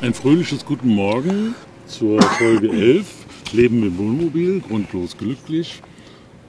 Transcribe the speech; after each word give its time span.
Ein 0.00 0.14
fröhliches 0.14 0.64
Guten 0.64 0.94
Morgen 0.94 1.56
zur 1.88 2.22
Folge 2.22 2.70
11. 2.70 3.04
Leben 3.52 3.82
im 3.82 3.98
Wohnmobil, 3.98 4.60
grundlos 4.60 5.16
glücklich. 5.16 5.82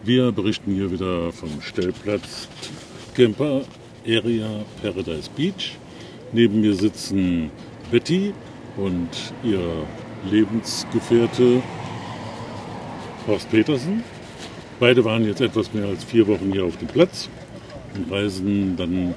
Wir 0.04 0.32
berichten 0.32 0.75
hier 0.75 0.92
wieder 0.92 1.32
vom 1.32 1.59
Stellplatz 1.59 2.48
Camper 3.16 3.64
Area 4.06 4.64
Paradise 4.83 5.32
Beach. 5.35 5.77
Neben 6.32 6.62
mir 6.62 6.75
sitzen 6.75 7.50
Betty 7.90 8.36
und 8.77 9.09
ihr 9.43 9.88
Lebensgefährte 10.29 11.63
Horst 13.25 13.50
Petersen. 13.50 14.04
Beide 14.79 15.04
waren 15.04 15.25
jetzt 15.25 15.41
etwas 15.41 15.73
mehr 15.73 15.88
als 15.88 16.04
vier 16.04 16.27
Wochen 16.27 16.52
hier 16.54 16.66
auf 16.66 16.77
dem 16.77 16.88
Platz 16.88 17.27
und 17.95 18.11
reisen 18.11 18.77
dann 18.77 19.16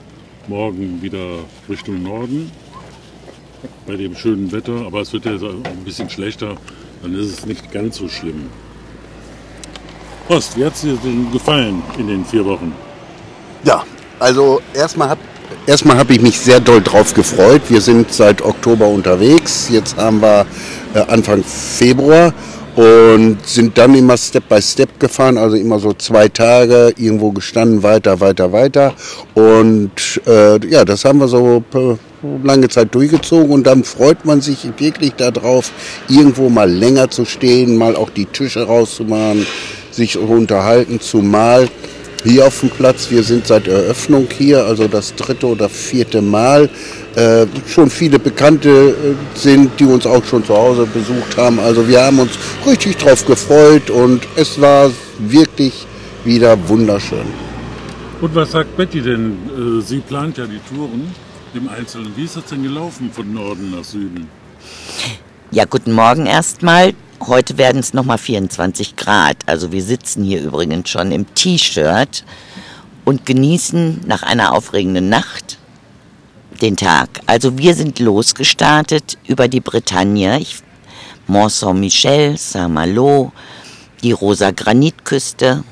morgen 0.49 1.03
wieder 1.03 1.41
Richtung 1.69 2.03
Norden 2.03 2.51
bei 3.87 3.97
dem 3.97 4.15
schönen 4.15 4.53
Wetter. 4.53 4.87
Aber 4.87 5.01
es 5.01 5.13
wird 5.13 5.25
ja 5.25 5.33
ein 5.33 5.85
bisschen 5.85 6.09
schlechter, 6.11 6.57
dann 7.03 7.15
ist 7.15 7.39
es 7.39 7.47
nicht 7.47 7.71
ganz 7.73 7.97
so 7.97 8.09
schlimm. 8.09 8.51
Horst, 10.29 10.57
wie 10.57 10.65
hat 10.65 10.75
es 10.75 10.83
dir 10.83 10.97
denn 11.03 11.31
gefallen 11.33 11.83
in 11.99 12.07
den 12.07 12.25
vier 12.25 12.45
Wochen? 12.45 12.73
Ja, 13.65 13.85
also 14.19 14.61
erstmal 14.75 15.11
habe 15.11 15.21
erstmal 15.67 15.99
hab 15.99 16.11
ich 16.11 16.21
mich 16.21 16.39
sehr 16.39 16.61
doll 16.61 16.81
drauf 16.81 17.15
gefreut. 17.15 17.63
Wir 17.69 17.81
sind 17.81 18.13
seit 18.13 18.43
Oktober 18.43 18.87
unterwegs. 18.87 19.69
Jetzt 19.69 19.97
haben 19.97 20.21
wir 20.21 20.47
äh, 20.95 21.01
Anfang 21.01 21.43
Februar 21.43 22.33
und 22.77 23.39
sind 23.45 23.77
dann 23.77 23.95
immer 23.95 24.17
Step 24.17 24.49
by 24.49 24.63
Step 24.63 24.99
gefahren, 24.99 25.37
also 25.37 25.57
immer 25.57 25.79
so 25.79 25.93
zwei 25.93 26.29
Tage 26.29 26.93
irgendwo 26.97 27.31
gestanden, 27.33 27.83
weiter, 27.83 28.21
weiter, 28.21 28.53
weiter. 28.53 28.95
Und 29.35 30.21
äh, 30.27 30.67
ja, 30.67 30.85
das 30.85 31.05
haben 31.05 31.19
wir 31.19 31.29
so 31.29 31.63
äh, 31.75 31.97
lange 32.43 32.69
Zeit 32.69 32.95
durchgezogen 32.95 33.51
und 33.51 33.67
dann 33.67 33.85
freut 33.85 34.25
man 34.25 34.41
sich 34.41 34.69
wirklich 34.79 35.15
darauf, 35.15 35.71
irgendwo 36.09 36.49
mal 36.49 36.71
länger 36.71 37.11
zu 37.11 37.25
stehen, 37.25 37.77
mal 37.77 37.97
auch 37.97 38.11
die 38.11 38.27
Tische 38.27 38.63
rauszumachen, 38.63 39.47
sich 39.91 40.17
unterhalten, 40.19 41.01
zumal 41.01 41.69
hier 42.25 42.47
auf 42.47 42.61
dem 42.61 42.71
Platz. 42.71 43.11
Wir 43.11 43.23
sind 43.23 43.47
seit 43.47 43.67
Eröffnung 43.67 44.29
hier, 44.37 44.65
also 44.65 44.89
das 44.89 45.15
dritte 45.15 45.47
oder 45.47 45.69
vierte 45.69 46.23
Mal. 46.23 46.71
Äh, 47.15 47.47
schon 47.67 47.91
viele 47.91 48.19
Bekannte 48.19 48.69
äh, 48.69 49.39
sind, 49.39 49.79
die 49.79 49.85
uns 49.85 50.07
auch 50.07 50.25
schon 50.25 50.45
zu 50.45 50.57
Hause 50.57 50.87
besucht 50.87 51.37
haben. 51.37 51.59
Also 51.59 51.87
wir 51.87 52.03
haben 52.03 52.21
uns 52.21 52.33
richtig 52.67 52.97
drauf 52.97 53.27
gefreut 53.27 53.91
und 53.91 54.23
es 54.37 54.61
war 54.61 54.91
wirklich 55.19 55.87
wieder 56.25 56.57
wunderschön. 56.69 57.27
Und 58.21 58.35
was 58.35 58.53
sagt 58.53 58.77
Betty 58.77 59.03
denn? 59.03 59.33
Äh, 59.33 59.83
sie 59.83 59.99
plant 59.99 60.39
ja 60.39 60.47
die 60.47 60.61
Touren 60.73 61.11
im 61.55 61.69
Einzelnen. 61.69 62.17
Wie 62.17 62.25
ist 62.25 62.37
das 62.37 62.47
denn 62.47 62.63
gelaufen 62.63 63.11
von 63.13 63.33
Norden 63.33 63.71
nach 63.71 63.85
Süden? 63.85 64.29
Ja, 65.51 65.65
guten 65.65 65.93
Morgen 65.93 66.27
erstmal. 66.27 66.95
Heute 67.21 67.59
werden 67.59 67.79
es 67.79 67.95
nochmal 67.95 68.19
24 68.19 68.97
Grad. 68.97 69.37
Also 69.47 69.71
wir 69.73 69.83
sitzen 69.83 70.25
hier 70.25 70.43
übrigens 70.43 70.89
schon 70.89 71.13
im 71.13 71.33
T-Shirt 71.35 72.25
und 73.05 73.27
genießen 73.27 74.01
nach 74.07 74.23
einer 74.23 74.53
aufregenden 74.53 75.09
Nacht 75.09 75.59
den 76.61 76.77
Tag. 76.77 77.21
Also 77.27 77.59
wir 77.59 77.75
sind 77.75 77.99
losgestartet 77.99 79.19
über 79.27 79.49
die 79.49 79.61
Bretagne, 79.61 80.45
Mont 81.27 81.53
Saint-Michel, 81.53 82.37
Saint-Malo, 82.37 83.33
die 84.03 84.13
rosa 84.13 84.51
Granitküste. 84.51 85.65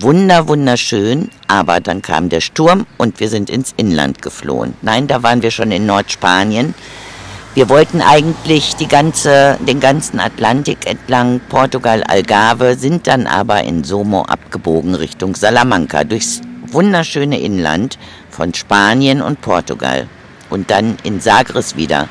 Wunder, 0.00 0.48
wunderschön, 0.48 1.30
aber 1.48 1.80
dann 1.80 2.02
kam 2.02 2.28
der 2.28 2.40
Sturm 2.40 2.86
und 2.98 3.20
wir 3.20 3.28
sind 3.28 3.50
ins 3.50 3.74
Inland 3.76 4.22
geflohen. 4.22 4.74
Nein, 4.82 5.06
da 5.06 5.22
waren 5.22 5.42
wir 5.42 5.50
schon 5.50 5.70
in 5.70 5.86
Nordspanien. 5.86 6.74
Wir 7.54 7.68
wollten 7.68 8.00
eigentlich 8.00 8.76
die 8.76 8.88
ganze, 8.88 9.58
den 9.60 9.78
ganzen 9.78 10.18
Atlantik 10.18 10.86
entlang 10.86 11.40
Portugal, 11.48 12.02
Algarve, 12.02 12.76
sind 12.76 13.06
dann 13.06 13.26
aber 13.26 13.62
in 13.64 13.84
Somo 13.84 14.22
abgebogen 14.22 14.94
Richtung 14.94 15.34
Salamanca 15.34 16.04
durchs 16.04 16.40
wunderschöne 16.68 17.38
Inland 17.38 17.98
von 18.30 18.54
Spanien 18.54 19.20
und 19.20 19.42
Portugal 19.42 20.08
und 20.48 20.70
dann 20.70 20.96
in 21.02 21.20
Sagres 21.20 21.76
wieder 21.76 22.08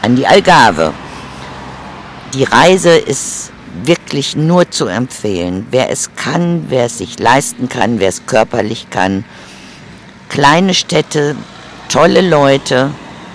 an 0.00 0.16
die 0.16 0.26
Algarve. 0.26 0.94
Die 2.32 2.44
Reise 2.44 2.96
ist 2.96 3.52
wirklich 3.84 4.36
nur 4.36 4.70
zu 4.70 4.86
empfehlen. 4.86 5.66
Wer 5.70 5.90
es 5.90 6.14
kann, 6.14 6.66
wer 6.68 6.86
es 6.86 6.98
sich 6.98 7.18
leisten 7.18 7.68
kann, 7.68 8.00
wer 8.00 8.08
es 8.08 8.26
körperlich 8.26 8.90
kann. 8.90 9.24
Kleine 10.28 10.74
Städte, 10.74 11.36
tolle 11.88 12.20
Leute, 12.20 12.90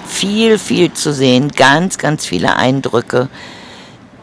viel, 0.08 0.58
viel 0.58 0.94
zu 0.94 1.14
sehen, 1.14 1.50
ganz, 1.50 1.98
ganz 1.98 2.26
viele 2.26 2.56
Eindrücke, 2.56 3.30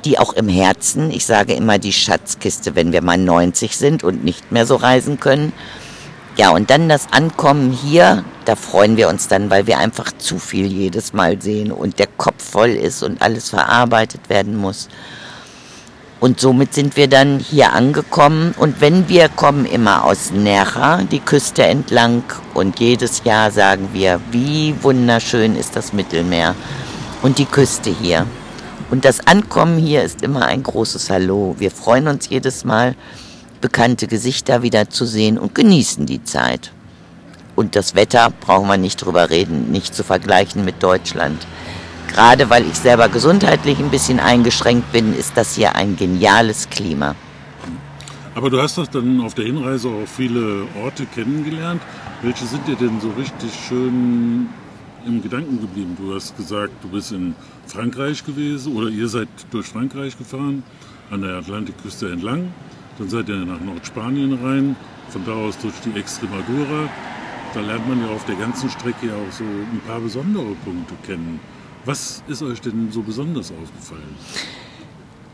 die 0.04 0.18
auch 0.18 0.32
im 0.32 0.48
Herzen, 0.48 1.10
ich 1.10 1.26
sage 1.26 1.54
immer 1.54 1.78
die 1.78 1.92
Schatzkiste, 1.92 2.76
wenn 2.76 2.92
wir 2.92 3.02
mal 3.02 3.18
90 3.18 3.76
sind 3.76 4.04
und 4.04 4.24
nicht 4.24 4.52
mehr 4.52 4.66
so 4.66 4.76
reisen 4.76 5.18
können. 5.18 5.52
Ja, 6.36 6.50
und 6.50 6.70
dann 6.70 6.88
das 6.88 7.08
Ankommen 7.10 7.72
hier, 7.72 8.24
da 8.44 8.54
freuen 8.54 8.96
wir 8.96 9.08
uns 9.08 9.26
dann, 9.26 9.50
weil 9.50 9.66
wir 9.66 9.78
einfach 9.78 10.12
zu 10.18 10.38
viel 10.38 10.66
jedes 10.66 11.12
Mal 11.12 11.42
sehen 11.42 11.72
und 11.72 11.98
der 11.98 12.06
Kopf 12.06 12.50
voll 12.52 12.70
ist 12.70 13.02
und 13.02 13.20
alles 13.20 13.50
verarbeitet 13.50 14.28
werden 14.28 14.56
muss. 14.56 14.88
Und 16.20 16.40
somit 16.40 16.74
sind 16.74 16.96
wir 16.96 17.06
dann 17.06 17.38
hier 17.38 17.72
angekommen. 17.72 18.54
Und 18.58 18.80
wenn 18.80 19.08
wir 19.08 19.28
kommen 19.28 19.64
immer 19.64 20.04
aus 20.04 20.32
Nerra, 20.32 21.02
die 21.02 21.20
Küste 21.20 21.64
entlang. 21.64 22.24
Und 22.54 22.80
jedes 22.80 23.22
Jahr 23.24 23.50
sagen 23.50 23.90
wir, 23.92 24.20
wie 24.32 24.74
wunderschön 24.82 25.54
ist 25.54 25.76
das 25.76 25.92
Mittelmeer 25.92 26.56
und 27.22 27.38
die 27.38 27.44
Küste 27.44 27.90
hier. 27.90 28.26
Und 28.90 29.04
das 29.04 29.26
Ankommen 29.26 29.78
hier 29.78 30.02
ist 30.02 30.22
immer 30.22 30.46
ein 30.46 30.62
großes 30.62 31.10
Hallo. 31.10 31.54
Wir 31.58 31.70
freuen 31.70 32.08
uns 32.08 32.28
jedes 32.28 32.64
Mal, 32.64 32.96
bekannte 33.60 34.06
Gesichter 34.06 34.62
wieder 34.62 34.88
zu 34.88 35.04
sehen 35.04 35.38
und 35.38 35.54
genießen 35.54 36.06
die 36.06 36.24
Zeit. 36.24 36.72
Und 37.54 37.76
das 37.76 37.94
Wetter 37.94 38.32
brauchen 38.40 38.68
wir 38.68 38.76
nicht 38.76 39.04
drüber 39.04 39.30
reden, 39.30 39.70
nicht 39.70 39.94
zu 39.94 40.04
vergleichen 40.04 40.64
mit 40.64 40.82
Deutschland. 40.82 41.46
Gerade 42.18 42.50
weil 42.50 42.66
ich 42.66 42.74
selber 42.74 43.08
gesundheitlich 43.08 43.78
ein 43.78 43.90
bisschen 43.90 44.18
eingeschränkt 44.18 44.90
bin, 44.90 45.16
ist 45.16 45.36
das 45.36 45.54
hier 45.54 45.76
ein 45.76 45.94
geniales 45.94 46.68
Klima. 46.68 47.14
Aber 48.34 48.50
du 48.50 48.60
hast 48.60 48.76
doch 48.76 48.88
dann 48.88 49.20
auf 49.20 49.34
der 49.34 49.44
Hinreise 49.44 49.88
auch 49.88 50.08
viele 50.08 50.66
Orte 50.82 51.06
kennengelernt. 51.06 51.80
Welche 52.22 52.44
sind 52.44 52.66
dir 52.66 52.74
denn 52.74 53.00
so 53.00 53.10
richtig 53.10 53.52
schön 53.68 54.48
im 55.06 55.22
Gedanken 55.22 55.60
geblieben? 55.60 55.96
Du 55.96 56.12
hast 56.12 56.36
gesagt, 56.36 56.72
du 56.82 56.88
bist 56.88 57.12
in 57.12 57.36
Frankreich 57.68 58.26
gewesen 58.26 58.74
oder 58.74 58.88
ihr 58.88 59.06
seid 59.06 59.28
durch 59.52 59.68
Frankreich 59.68 60.18
gefahren, 60.18 60.64
an 61.12 61.22
der 61.22 61.36
Atlantikküste 61.36 62.10
entlang. 62.10 62.52
Dann 62.98 63.08
seid 63.08 63.28
ihr 63.28 63.36
nach 63.36 63.60
Nordspanien 63.60 64.36
rein, 64.42 64.74
von 65.10 65.24
da 65.24 65.34
aus 65.34 65.56
durch 65.58 65.74
die 65.84 65.96
Extremadura. 65.96 66.88
Da 67.54 67.60
lernt 67.60 67.88
man 67.88 68.00
ja 68.00 68.12
auf 68.12 68.24
der 68.24 68.34
ganzen 68.34 68.68
Strecke 68.70 69.06
auch 69.06 69.32
so 69.32 69.44
ein 69.44 69.80
paar 69.86 70.00
besondere 70.00 70.56
Punkte 70.64 70.94
kennen. 71.06 71.38
Was 71.88 72.22
ist 72.28 72.42
euch 72.42 72.60
denn 72.60 72.90
so 72.92 73.00
besonders 73.00 73.50
aufgefallen? 73.50 74.14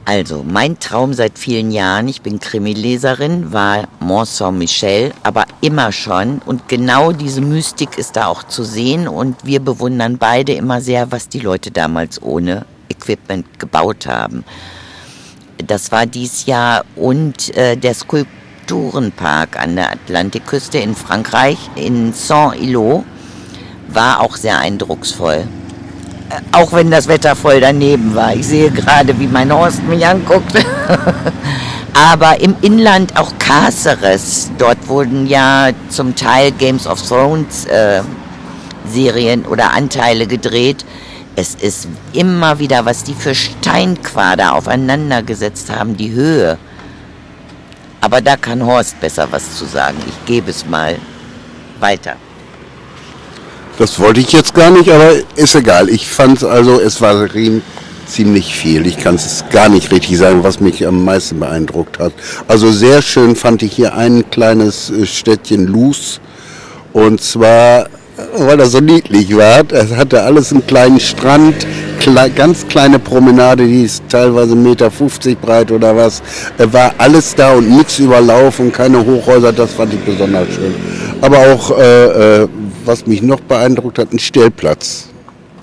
Also, 0.04 0.44
mein 0.48 0.78
Traum 0.78 1.12
seit 1.12 1.36
vielen 1.36 1.72
Jahren, 1.72 2.06
ich 2.06 2.22
bin 2.22 2.38
Krimileserin, 2.38 3.52
war 3.52 3.88
Mont 3.98 4.28
Saint-Michel, 4.28 5.12
aber 5.24 5.46
immer 5.62 5.90
schon. 5.90 6.40
Und 6.46 6.68
genau 6.68 7.10
diese 7.10 7.40
Mystik 7.40 7.98
ist 7.98 8.14
da 8.14 8.26
auch 8.26 8.44
zu 8.44 8.62
sehen. 8.62 9.08
Und 9.08 9.44
wir 9.44 9.58
bewundern 9.58 10.16
beide 10.16 10.52
immer 10.52 10.80
sehr, 10.80 11.10
was 11.10 11.28
die 11.28 11.40
Leute 11.40 11.72
damals 11.72 12.22
ohne 12.22 12.66
Equipment 12.88 13.58
gebaut 13.58 14.06
haben. 14.06 14.44
Das 15.56 15.90
war 15.90 16.06
dies 16.06 16.46
Jahr. 16.46 16.84
Und 16.94 17.52
äh, 17.56 17.76
der 17.76 17.94
Skulpturenpark 17.94 19.58
an 19.58 19.74
der 19.74 19.90
Atlantikküste 19.90 20.78
in 20.78 20.94
Frankreich, 20.94 21.58
in 21.74 22.12
Saint-Ilot, 22.12 23.02
war 23.88 24.20
auch 24.20 24.36
sehr 24.36 24.60
eindrucksvoll 24.60 25.48
auch 26.52 26.72
wenn 26.72 26.90
das 26.90 27.08
Wetter 27.08 27.36
voll 27.36 27.60
daneben 27.60 28.14
war. 28.14 28.34
Ich 28.34 28.46
sehe 28.46 28.70
gerade, 28.70 29.18
wie 29.18 29.26
mein 29.26 29.52
Horst 29.52 29.82
mich 29.84 30.06
anguckt. 30.06 30.54
Aber 31.94 32.40
im 32.40 32.56
Inland 32.60 33.16
auch 33.16 33.32
Cáceres. 33.38 34.50
Dort 34.58 34.88
wurden 34.88 35.26
ja 35.26 35.70
zum 35.88 36.16
Teil 36.16 36.50
Games 36.52 36.86
of 36.86 37.00
Thrones 37.06 37.66
äh, 37.66 38.02
Serien 38.86 39.46
oder 39.46 39.72
Anteile 39.72 40.26
gedreht. 40.26 40.84
Es 41.36 41.54
ist 41.54 41.88
immer 42.12 42.58
wieder, 42.58 42.84
was 42.84 43.04
die 43.04 43.14
für 43.14 43.34
Steinquader 43.34 44.54
aufeinander 44.54 45.22
gesetzt 45.22 45.70
haben, 45.70 45.96
die 45.96 46.12
Höhe. 46.12 46.58
Aber 48.00 48.20
da 48.20 48.36
kann 48.36 48.64
Horst 48.64 49.00
besser 49.00 49.28
was 49.30 49.56
zu 49.56 49.64
sagen. 49.64 49.96
Ich 50.06 50.26
gebe 50.26 50.50
es 50.50 50.66
mal 50.66 50.96
weiter. 51.80 52.16
Das 53.78 53.98
wollte 53.98 54.20
ich 54.20 54.30
jetzt 54.32 54.54
gar 54.54 54.70
nicht, 54.70 54.88
aber 54.88 55.12
ist 55.34 55.54
egal. 55.56 55.88
Ich 55.88 56.06
fand 56.06 56.44
also, 56.44 56.80
es 56.80 57.00
war 57.00 57.28
ziemlich 58.06 58.54
viel. 58.54 58.86
Ich 58.86 58.98
kann 58.98 59.16
es 59.16 59.44
gar 59.50 59.68
nicht 59.68 59.90
richtig 59.90 60.16
sagen, 60.18 60.44
was 60.44 60.60
mich 60.60 60.86
am 60.86 61.04
meisten 61.04 61.40
beeindruckt 61.40 61.98
hat. 61.98 62.12
Also 62.46 62.70
sehr 62.70 63.02
schön 63.02 63.34
fand 63.34 63.62
ich 63.62 63.72
hier 63.72 63.94
ein 63.94 64.30
kleines 64.30 64.90
äh, 64.90 65.06
Städtchen 65.06 65.66
Luz. 65.66 66.20
Und 66.92 67.20
zwar, 67.20 67.88
weil 68.36 68.56
das 68.56 68.72
so 68.72 68.80
niedlich 68.80 69.36
war. 69.36 69.62
Es 69.72 69.90
hatte 69.96 70.22
alles 70.22 70.52
einen 70.52 70.64
kleinen 70.64 71.00
Strand, 71.00 71.66
ganz 72.36 72.68
kleine 72.68 72.98
Promenade, 72.98 73.66
die 73.66 73.84
ist 73.84 74.02
teilweise 74.08 74.54
1,50 74.54 74.56
Meter 74.56 74.90
breit 75.40 75.72
oder 75.72 75.96
was. 75.96 76.22
Äh, 76.58 76.72
war 76.72 76.94
alles 76.98 77.34
da 77.34 77.54
und 77.54 77.68
nichts 77.76 77.98
überlaufen, 77.98 78.70
keine 78.70 79.04
Hochhäuser, 79.04 79.52
das 79.52 79.72
fand 79.72 79.94
ich 79.94 80.00
besonders 80.00 80.48
schön. 80.48 80.74
Aber 81.24 81.38
auch, 81.38 81.70
äh, 81.70 82.42
äh, 82.42 82.48
was 82.84 83.06
mich 83.06 83.22
noch 83.22 83.40
beeindruckt 83.40 83.98
hat, 83.98 84.12
ein 84.12 84.18
Stellplatz 84.18 85.08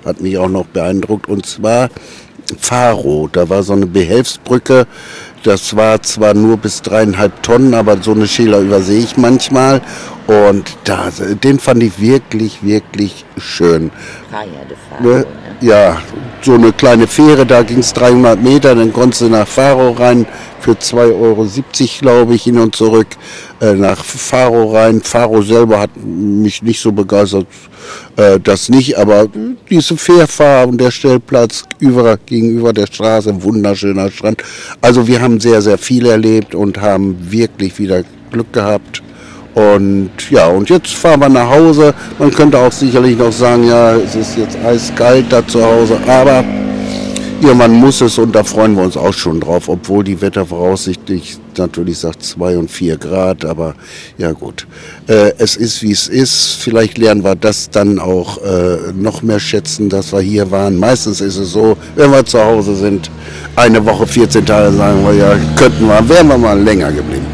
hat 0.03 0.19
mich 0.19 0.35
auch 0.39 0.49
noch 0.49 0.65
beeindruckt. 0.65 1.29
Und 1.29 1.45
zwar 1.45 1.89
Faro, 2.57 3.29
da 3.31 3.47
war 3.47 3.61
so 3.61 3.73
eine 3.73 3.85
Behelfsbrücke, 3.85 4.87
das 5.43 5.75
war 5.75 6.01
zwar 6.03 6.33
nur 6.33 6.57
bis 6.57 6.81
dreieinhalb 6.81 7.41
Tonnen, 7.43 7.73
aber 7.73 8.01
so 8.01 8.11
eine 8.11 8.27
Schäler 8.27 8.59
übersehe 8.59 8.99
ich 8.99 9.17
manchmal. 9.17 9.81
Und 10.27 10.77
da, 10.83 11.09
den 11.43 11.59
fand 11.59 11.83
ich 11.83 11.99
wirklich, 11.99 12.63
wirklich 12.63 13.25
schön. 13.37 13.91
Faro, 14.29 15.03
ne? 15.03 15.25
Ja, 15.61 15.97
so 16.41 16.55
eine 16.55 16.71
kleine 16.73 17.05
Fähre, 17.07 17.45
da 17.45 17.61
ging 17.61 17.79
es 17.79 17.93
300 17.93 18.41
Meter, 18.41 18.73
dann 18.73 18.91
konntest 18.93 19.21
du 19.21 19.29
nach 19.29 19.47
Faro 19.47 19.91
rein 19.91 20.25
für 20.59 20.71
2,70 20.71 21.19
Euro, 21.19 21.47
glaube 21.99 22.35
ich, 22.35 22.43
hin 22.43 22.57
und 22.57 22.75
zurück 22.75 23.07
äh, 23.59 23.73
nach 23.73 24.03
Faro 24.03 24.71
rein. 24.71 25.01
Faro 25.01 25.41
selber 25.41 25.79
hat 25.79 25.91
mich 25.97 26.63
nicht 26.63 26.81
so 26.81 26.91
begeistert, 26.91 27.47
äh, 28.15 28.39
das 28.39 28.69
nicht, 28.69 28.97
aber 28.97 29.27
diese 29.69 29.97
Fährfahrt 29.97 30.69
und 30.69 30.79
der 30.79 30.91
Stellplatz 30.91 31.63
über, 31.79 32.17
gegenüber 32.25 32.73
der 32.73 32.87
Straße, 32.87 33.43
wunderschöner 33.43 34.09
Strand. 34.11 34.43
Also 34.81 35.07
wir 35.07 35.21
haben 35.21 35.39
sehr, 35.39 35.61
sehr 35.61 35.77
viel 35.77 36.05
erlebt 36.05 36.55
und 36.55 36.79
haben 36.79 37.17
wirklich 37.31 37.77
wieder 37.79 38.03
Glück 38.31 38.51
gehabt. 38.53 39.01
Und 39.53 40.11
ja, 40.29 40.47
und 40.47 40.69
jetzt 40.69 40.93
fahren 40.93 41.19
wir 41.19 41.29
nach 41.29 41.49
Hause. 41.49 41.93
Man 42.17 42.31
könnte 42.31 42.57
auch 42.57 42.71
sicherlich 42.71 43.17
noch 43.17 43.33
sagen, 43.33 43.67
ja, 43.67 43.95
es 43.95 44.15
ist 44.15 44.37
jetzt 44.37 44.57
eiskalt 44.65 45.25
da 45.29 45.45
zu 45.45 45.61
Hause, 45.61 45.97
aber 46.07 46.43
irgendwann 47.41 47.73
muss 47.73 48.01
es 48.01 48.17
und 48.17 48.33
da 48.35 48.43
freuen 48.43 48.75
wir 48.75 48.83
uns 48.83 48.97
auch 48.97 49.13
schon 49.13 49.39
drauf, 49.39 49.67
obwohl 49.67 50.03
die 50.03 50.21
Wettervoraussichtlich 50.21 51.37
natürlich 51.57 51.97
sagt 51.97 52.23
2 52.23 52.57
und 52.57 52.71
4 52.71 52.97
Grad, 52.97 53.45
aber 53.45 53.75
ja 54.17 54.31
gut. 54.31 54.67
Äh, 55.07 55.33
es 55.37 55.55
ist 55.55 55.81
wie 55.81 55.91
es 55.91 56.07
ist. 56.07 56.55
Vielleicht 56.55 56.97
lernen 56.97 57.23
wir 57.23 57.35
das 57.35 57.69
dann 57.69 57.99
auch 57.99 58.37
äh, 58.37 58.93
noch 58.93 59.21
mehr 59.21 59.39
schätzen, 59.39 59.89
dass 59.89 60.13
wir 60.13 60.21
hier 60.21 60.51
waren. 60.51 60.77
Meistens 60.77 61.21
ist 61.21 61.37
es 61.37 61.51
so, 61.51 61.77
wenn 61.95 62.11
wir 62.11 62.25
zu 62.25 62.43
Hause 62.43 62.75
sind, 62.75 63.09
eine 63.55 63.83
Woche, 63.85 64.07
14 64.07 64.45
Tage 64.45 64.71
sagen 64.75 65.03
wir, 65.05 65.13
ja, 65.13 65.35
könnten 65.55 65.87
wir, 65.87 66.07
wären 66.07 66.27
wir 66.27 66.37
mal 66.37 66.59
länger 66.59 66.91
geblieben. 66.91 67.25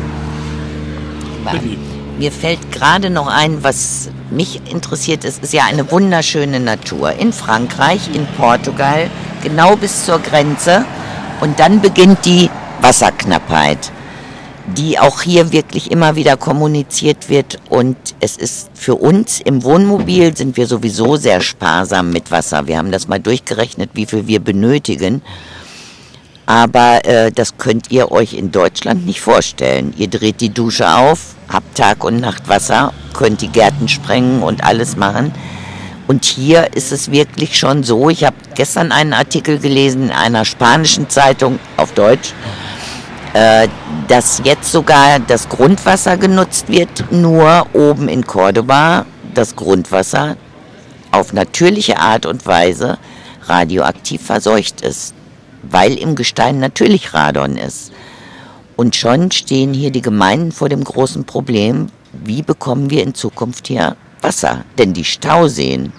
Mir 2.17 2.31
fällt 2.31 2.71
gerade 2.71 3.11
noch 3.11 3.27
ein, 3.27 3.63
was 3.63 4.09
mich 4.31 4.59
interessiert 4.71 5.23
ist, 5.23 5.43
ist 5.43 5.53
ja 5.53 5.65
eine 5.65 5.91
wunderschöne 5.91 6.59
Natur. 6.59 7.11
In 7.11 7.31
Frankreich, 7.31 8.09
in 8.13 8.25
Portugal, 8.37 9.09
genau 9.43 9.75
bis 9.75 10.05
zur 10.05 10.19
Grenze. 10.19 10.85
Und 11.41 11.59
dann 11.59 11.81
beginnt 11.81 12.25
die 12.25 12.49
Wasserknappheit, 12.81 13.91
die 14.75 14.99
auch 14.99 15.21
hier 15.21 15.51
wirklich 15.51 15.91
immer 15.91 16.15
wieder 16.15 16.37
kommuniziert 16.37 17.29
wird. 17.29 17.59
Und 17.69 17.97
es 18.19 18.37
ist 18.37 18.69
für 18.73 18.95
uns 18.95 19.39
im 19.39 19.63
Wohnmobil 19.63 20.35
sind 20.35 20.57
wir 20.57 20.67
sowieso 20.67 21.15
sehr 21.15 21.41
sparsam 21.41 22.11
mit 22.11 22.31
Wasser. 22.31 22.67
Wir 22.67 22.77
haben 22.77 22.91
das 22.91 23.07
mal 23.07 23.19
durchgerechnet, 23.19 23.91
wie 23.93 24.05
viel 24.05 24.27
wir 24.27 24.39
benötigen. 24.39 25.21
Aber 26.47 27.05
äh, 27.05 27.29
das 27.31 27.57
könnt 27.57 27.91
ihr 27.91 28.09
euch 28.11 28.33
in 28.33 28.51
Deutschland 28.51 29.05
nicht 29.05 29.19
vorstellen. 29.19 29.93
Ihr 29.97 30.07
dreht 30.07 30.39
die 30.39 30.49
Dusche 30.49 30.89
auf, 30.89 31.35
habt 31.49 31.77
Tag 31.77 32.05
und 32.05 32.21
Nacht 32.21 32.47
Wasser, 32.47 32.93
könnt 33.13 33.41
die 33.41 33.49
Gärten 33.49 33.89
sprengen 33.89 34.41
und 34.41 34.63
alles 34.63 34.95
machen. 34.95 35.33
Und 36.07 36.23
hier 36.25 36.73
ist 36.73 36.91
es 36.91 37.11
wirklich 37.11 37.57
schon 37.57 37.83
so, 37.83 38.09
ich 38.09 38.23
habe 38.23 38.37
gestern 38.55 38.91
einen 38.91 39.13
Artikel 39.13 39.59
gelesen 39.59 40.03
in 40.03 40.11
einer 40.11 40.45
spanischen 40.45 41.09
Zeitung 41.09 41.59
auf 41.75 41.91
Deutsch, 41.93 42.33
äh, 43.33 43.67
dass 44.07 44.41
jetzt 44.43 44.71
sogar 44.71 45.19
das 45.19 45.49
Grundwasser 45.49 46.17
genutzt 46.17 46.69
wird, 46.69 47.11
nur 47.11 47.67
oben 47.73 48.07
in 48.07 48.25
Cordoba 48.25 49.05
das 49.33 49.55
Grundwasser 49.55 50.37
auf 51.11 51.33
natürliche 51.33 51.99
Art 51.99 52.25
und 52.25 52.45
Weise 52.45 52.97
radioaktiv 53.47 54.21
verseucht 54.21 54.81
ist 54.81 55.13
weil 55.71 55.97
im 55.97 56.15
Gestein 56.15 56.59
natürlich 56.59 57.13
Radon 57.13 57.57
ist. 57.57 57.91
Und 58.75 58.95
schon 58.95 59.31
stehen 59.31 59.73
hier 59.73 59.91
die 59.91 60.01
Gemeinden 60.01 60.51
vor 60.51 60.69
dem 60.69 60.83
großen 60.83 61.25
Problem, 61.25 61.87
wie 62.11 62.41
bekommen 62.41 62.89
wir 62.89 63.03
in 63.03 63.15
Zukunft 63.15 63.67
hier 63.67 63.95
Wasser? 64.21 64.65
Denn 64.77 64.93
die 64.93 65.03
Stauseen, 65.03 65.93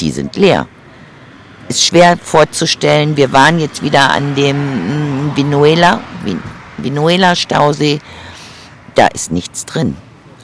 die 0.00 0.10
sind 0.10 0.36
leer. 0.36 0.66
Ist 1.68 1.84
schwer 1.84 2.16
vorzustellen, 2.16 3.16
wir 3.16 3.32
waren 3.32 3.58
jetzt 3.58 3.82
wieder 3.82 4.10
an 4.10 4.34
dem 4.34 5.32
Vinuela, 5.34 6.00
Vinuela 6.78 7.34
Stausee, 7.34 8.00
da 8.94 9.06
ist 9.08 9.30
nichts 9.30 9.66
drin. 9.66 9.96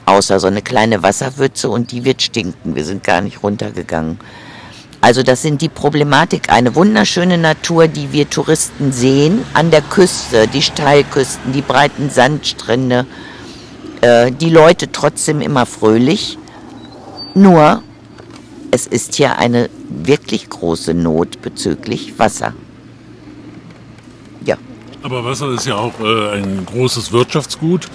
Außer 0.05 0.39
so 0.39 0.47
eine 0.47 0.61
kleine 0.61 1.01
Wasserwürze 1.01 1.69
und 1.69 1.91
die 1.91 2.05
wird 2.05 2.21
stinken. 2.21 2.75
Wir 2.75 2.85
sind 2.85 3.03
gar 3.03 3.21
nicht 3.21 3.41
runtergegangen. 3.41 4.19
Also 5.01 5.23
das 5.23 5.41
sind 5.41 5.61
die 5.61 5.69
Problematik. 5.69 6.51
Eine 6.51 6.73
wunderschöne 6.75 7.37
Natur, 7.37 7.87
die 7.87 8.11
wir 8.11 8.29
Touristen 8.29 8.91
sehen 8.91 9.43
an 9.53 9.71
der 9.71 9.81
Küste, 9.81 10.47
die 10.47 10.61
Steilküsten, 10.61 11.53
die 11.53 11.61
breiten 11.61 12.09
Sandstrände, 12.09 13.05
äh, 14.01 14.31
die 14.31 14.49
Leute 14.49 14.91
trotzdem 14.91 15.41
immer 15.41 15.65
fröhlich. 15.65 16.37
Nur, 17.35 17.83
es 18.71 18.87
ist 18.87 19.15
hier 19.15 19.37
eine 19.37 19.69
wirklich 19.89 20.49
große 20.49 20.93
Not 20.93 21.41
bezüglich 21.41 22.17
Wasser. 22.17 22.53
Ja. 24.43 24.57
Aber 25.03 25.23
Wasser 25.23 25.51
ist 25.51 25.67
ja 25.67 25.75
auch 25.75 25.99
äh, 25.99 26.39
ein 26.39 26.65
großes 26.65 27.11
Wirtschaftsgut 27.11 27.87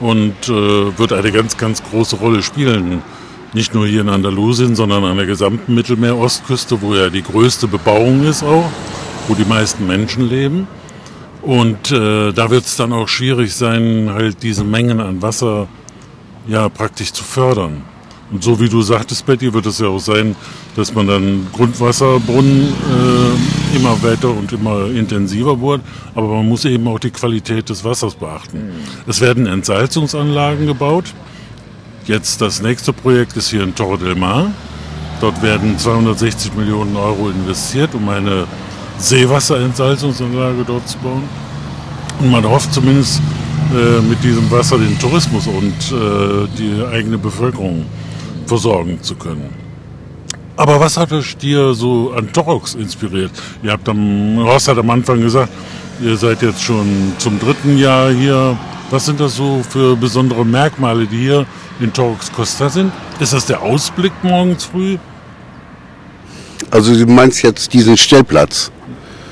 und 0.00 0.34
äh, 0.48 0.98
wird 0.98 1.12
eine 1.12 1.32
ganz, 1.32 1.56
ganz 1.56 1.82
große 1.82 2.16
Rolle 2.16 2.42
spielen 2.42 3.02
nicht 3.54 3.74
nur 3.74 3.86
hier 3.86 4.02
in 4.02 4.08
Andalusien, 4.08 4.74
sondern 4.74 5.04
an 5.04 5.16
der 5.16 5.26
gesamten 5.26 5.74
Mittelmeer-Ostküste, 5.74 6.80
wo 6.82 6.94
ja 6.94 7.08
die 7.08 7.22
größte 7.22 7.66
Bebauung 7.66 8.24
ist 8.24 8.42
auch, 8.42 8.70
wo 9.26 9.34
die 9.34 9.44
meisten 9.44 9.86
Menschen 9.86 10.28
leben. 10.28 10.68
Und 11.42 11.90
äh, 11.90 12.32
da 12.32 12.50
wird 12.50 12.66
es 12.66 12.76
dann 12.76 12.92
auch 12.92 13.08
schwierig 13.08 13.54
sein, 13.54 14.10
halt 14.12 14.42
diese 14.42 14.64
Mengen 14.64 15.00
an 15.00 15.22
Wasser 15.22 15.68
ja 16.46 16.68
praktisch 16.68 17.12
zu 17.12 17.24
fördern. 17.24 17.82
Und 18.30 18.44
so 18.44 18.60
wie 18.60 18.68
du 18.68 18.82
sagtest, 18.82 19.24
Betty, 19.24 19.52
wird 19.54 19.64
es 19.66 19.78
ja 19.78 19.88
auch 19.88 20.00
sein, 20.00 20.36
dass 20.76 20.94
man 20.94 21.06
dann 21.06 21.46
Grundwasserbrunnen 21.54 22.68
äh, 22.68 23.76
immer 23.76 24.02
weiter 24.02 24.30
und 24.30 24.52
immer 24.52 24.90
intensiver 24.90 25.56
bohrt. 25.56 25.80
Aber 26.14 26.28
man 26.28 26.48
muss 26.48 26.64
eben 26.66 26.86
auch 26.88 26.98
die 26.98 27.10
Qualität 27.10 27.70
des 27.70 27.84
Wassers 27.84 28.14
beachten. 28.14 28.58
Mhm. 28.58 28.72
Es 29.06 29.20
werden 29.20 29.46
Entsalzungsanlagen 29.46 30.66
gebaut. 30.66 31.14
Jetzt 32.04 32.40
das 32.40 32.60
nächste 32.60 32.92
Projekt 32.92 33.36
ist 33.36 33.50
hier 33.50 33.62
in 33.62 33.74
Torre 33.74 33.98
del 33.98 34.14
Mar. 34.14 34.50
Dort 35.20 35.42
werden 35.42 35.78
260 35.78 36.54
Millionen 36.54 36.96
Euro 36.96 37.30
investiert, 37.30 37.94
um 37.94 38.08
eine 38.08 38.46
Seewasserentsalzungsanlage 38.98 40.64
dort 40.66 40.88
zu 40.88 40.98
bauen. 40.98 41.22
Und 42.20 42.30
man 42.30 42.44
hofft 42.44 42.72
zumindest 42.72 43.20
äh, 43.74 44.00
mit 44.02 44.22
diesem 44.22 44.50
Wasser 44.50 44.78
den 44.78 44.98
Tourismus 44.98 45.46
und 45.46 45.72
äh, 45.92 46.46
die 46.58 46.84
eigene 46.92 47.18
Bevölkerung 47.18 47.84
versorgen 48.48 49.02
zu 49.02 49.14
können. 49.14 49.50
Aber 50.56 50.80
was 50.80 50.96
hat 50.96 51.12
euch 51.12 51.36
dir 51.36 51.72
so 51.72 52.12
an 52.16 52.32
Torox 52.32 52.74
inspiriert? 52.74 53.30
Ihr 53.62 53.70
habt 53.70 53.88
am, 53.88 54.38
Ross 54.38 54.66
hat 54.66 54.78
am 54.78 54.90
Anfang 54.90 55.20
gesagt, 55.20 55.52
ihr 56.02 56.16
seid 56.16 56.42
jetzt 56.42 56.62
schon 56.62 57.12
zum 57.18 57.38
dritten 57.38 57.78
Jahr 57.78 58.10
hier. 58.10 58.58
Was 58.90 59.04
sind 59.04 59.20
das 59.20 59.36
so 59.36 59.62
für 59.68 59.94
besondere 59.94 60.44
Merkmale, 60.44 61.06
die 61.06 61.18
hier 61.18 61.46
in 61.78 61.92
Torx 61.92 62.32
Costa 62.32 62.68
sind? 62.68 62.90
Ist 63.20 63.34
das 63.34 63.46
der 63.46 63.62
Ausblick 63.62 64.12
morgens 64.22 64.64
früh? 64.64 64.98
Also 66.70 66.92
du 66.92 67.06
meinst 67.06 67.42
jetzt 67.42 67.72
diesen 67.72 67.96
Stellplatz? 67.96 68.72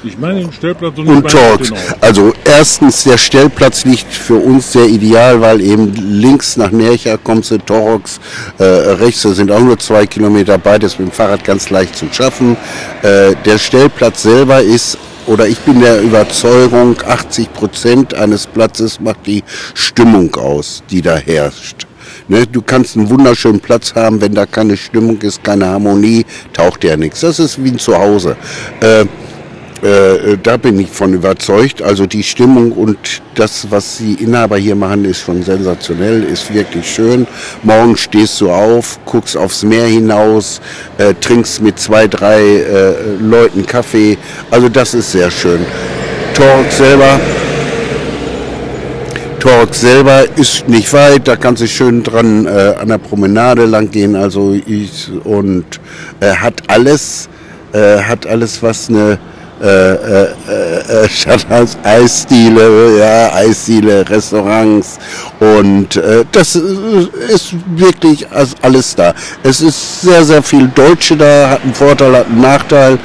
Ich 0.06 0.18
meine 0.18 0.40
den 0.40 0.52
Stellplatz 0.52 0.98
und, 0.98 1.08
und 1.08 1.28
Torx. 1.28 1.72
Also 2.00 2.32
erstens, 2.44 3.02
der 3.02 3.18
Stellplatz 3.18 3.84
liegt 3.84 4.12
für 4.12 4.36
uns 4.36 4.70
sehr 4.70 4.86
ideal, 4.86 5.40
weil 5.40 5.60
eben 5.60 5.92
links 5.94 6.56
nach 6.56 6.70
Nercha 6.70 7.16
kommst 7.16 7.50
du 7.50 7.58
Torx, 7.58 8.20
äh, 8.58 8.64
rechts 8.64 9.22
sind 9.22 9.50
auch 9.50 9.60
nur 9.60 9.78
zwei 9.78 10.06
Kilometer, 10.06 10.58
beides 10.58 10.98
mit 10.98 11.08
dem 11.08 11.12
Fahrrad 11.12 11.42
ganz 11.42 11.70
leicht 11.70 11.96
zu 11.96 12.06
schaffen. 12.12 12.56
Äh, 13.02 13.34
der 13.44 13.58
Stellplatz 13.58 14.22
selber 14.22 14.62
ist 14.62 14.96
oder 15.26 15.48
ich 15.48 15.58
bin 15.58 15.80
der 15.80 16.00
Überzeugung, 16.00 16.96
80 17.04 17.52
Prozent 17.52 18.14
eines 18.14 18.46
Platzes 18.46 19.00
macht 19.00 19.26
die 19.26 19.42
Stimmung 19.74 20.32
aus, 20.36 20.84
die 20.88 21.02
da 21.02 21.16
herrscht. 21.16 21.86
Ne, 22.28 22.46
du 22.46 22.62
kannst 22.62 22.96
einen 22.96 23.10
wunderschönen 23.10 23.60
Platz 23.60 23.94
haben, 23.94 24.20
wenn 24.20 24.34
da 24.34 24.46
keine 24.46 24.76
Stimmung 24.76 25.20
ist, 25.22 25.42
keine 25.42 25.66
Harmonie, 25.66 26.24
taucht 26.52 26.84
ja 26.84 26.96
nichts. 26.96 27.20
Das 27.20 27.40
ist 27.40 27.62
wie 27.62 27.70
ein 27.70 27.78
Zuhause. 27.78 28.36
Äh, 28.80 29.06
äh, 29.86 30.38
da 30.42 30.56
bin 30.56 30.80
ich 30.80 30.90
von 30.90 31.14
überzeugt. 31.14 31.80
Also 31.80 32.06
die 32.06 32.22
Stimmung 32.22 32.72
und 32.72 33.22
das, 33.34 33.70
was 33.70 33.98
die 33.98 34.14
Inhaber 34.14 34.56
hier 34.56 34.74
machen, 34.74 35.04
ist 35.04 35.20
schon 35.20 35.42
sensationell, 35.42 36.24
ist 36.24 36.52
wirklich 36.52 36.90
schön. 36.90 37.26
Morgen 37.62 37.96
stehst 37.96 38.40
du 38.40 38.50
auf, 38.50 38.98
guckst 39.04 39.36
aufs 39.36 39.62
Meer 39.62 39.86
hinaus, 39.86 40.60
äh, 40.98 41.14
trinkst 41.14 41.62
mit 41.62 41.78
zwei, 41.78 42.08
drei 42.08 42.40
äh, 42.40 42.94
Leuten 43.20 43.64
Kaffee. 43.64 44.18
Also 44.50 44.68
das 44.68 44.94
ist 44.94 45.12
sehr 45.12 45.30
schön. 45.30 45.60
Torok 46.34 46.70
selber 46.70 47.20
Torok 49.38 49.74
selber 49.74 50.24
ist 50.36 50.68
nicht 50.68 50.92
weit, 50.92 51.28
da 51.28 51.36
kannst 51.36 51.62
du 51.62 51.68
schön 51.68 52.02
dran 52.02 52.46
äh, 52.46 52.74
an 52.80 52.88
der 52.88 52.98
Promenade 52.98 53.66
lang 53.66 53.90
gehen. 53.90 54.16
Also 54.16 54.52
ich, 54.66 55.08
und 55.22 55.78
äh, 56.18 56.34
hat 56.34 56.62
alles, 56.66 57.28
äh, 57.72 57.98
hat 57.98 58.26
alles, 58.26 58.60
was 58.62 58.88
eine 58.88 59.18
äh, 59.62 59.92
äh, 59.94 60.24
äh, 60.24 61.08
Stadthaus 61.08 61.78
Eisdiele, 61.82 62.98
ja, 62.98 63.32
Eisdiele, 63.34 64.08
Restaurants 64.08 64.98
und 65.40 65.96
äh, 65.96 66.24
das 66.30 66.56
ist 66.56 67.54
wirklich 67.74 68.26
alles 68.62 68.94
da. 68.94 69.14
Es 69.42 69.60
ist 69.60 70.02
sehr, 70.02 70.24
sehr 70.24 70.42
viel 70.42 70.68
Deutsche 70.68 71.16
da, 71.16 71.50
hat 71.50 71.62
einen 71.62 71.74
Vorteil, 71.74 72.16
hat 72.16 72.26
einen 72.26 72.40
Nachteil. 72.40 72.98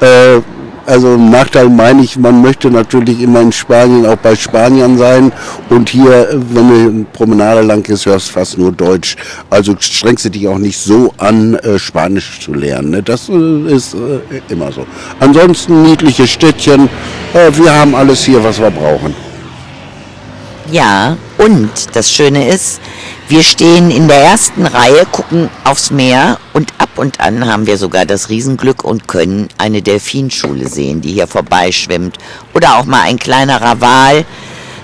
Äh, 0.00 0.40
also 0.86 1.16
Nachteil 1.16 1.68
meine 1.68 2.02
ich, 2.02 2.16
man 2.16 2.42
möchte 2.42 2.70
natürlich 2.70 3.20
immer 3.20 3.40
in 3.40 3.52
Spanien 3.52 4.06
auch 4.06 4.16
bei 4.16 4.34
Spaniern 4.36 4.96
sein 4.96 5.32
und 5.68 5.88
hier, 5.88 6.28
wenn 6.32 6.68
du 6.68 6.74
eine 6.74 7.04
Promenade 7.12 7.62
lang 7.62 7.82
gehst, 7.82 8.06
hörst 8.06 8.30
fast 8.30 8.56
nur 8.58 8.72
Deutsch. 8.72 9.16
Also 9.50 9.74
strengst 9.78 10.24
du 10.24 10.30
dich 10.30 10.46
auch 10.48 10.58
nicht 10.58 10.78
so 10.78 11.12
an, 11.18 11.54
äh, 11.56 11.78
Spanisch 11.78 12.40
zu 12.40 12.54
lernen. 12.54 12.90
Ne? 12.90 13.02
Das 13.02 13.28
äh, 13.28 13.72
ist 13.72 13.94
äh, 13.94 14.40
immer 14.48 14.72
so. 14.72 14.86
Ansonsten 15.20 15.82
niedliche 15.82 16.26
Städtchen. 16.26 16.88
Wir 17.52 17.74
haben 17.74 17.94
alles 17.94 18.24
hier, 18.24 18.42
was 18.42 18.58
wir 18.58 18.70
brauchen. 18.70 19.14
Ja, 20.72 21.16
und 21.38 21.70
das 21.92 22.10
Schöne 22.10 22.48
ist, 22.48 22.80
wir 23.28 23.42
stehen 23.42 23.90
in 23.90 24.06
der 24.06 24.22
ersten 24.22 24.66
Reihe, 24.66 25.04
gucken 25.10 25.50
aufs 25.64 25.90
Meer 25.90 26.38
und 26.52 26.72
ab 26.78 26.90
und 26.96 27.20
an 27.20 27.46
haben 27.46 27.66
wir 27.66 27.76
sogar 27.76 28.06
das 28.06 28.28
Riesenglück 28.28 28.84
und 28.84 29.08
können 29.08 29.48
eine 29.58 29.82
Delfinschule 29.82 30.68
sehen, 30.68 31.00
die 31.00 31.12
hier 31.12 31.26
vorbeischwimmt. 31.26 32.18
Oder 32.54 32.78
auch 32.78 32.84
mal 32.84 33.02
ein 33.02 33.18
kleinerer 33.18 33.80
Wal. 33.80 34.24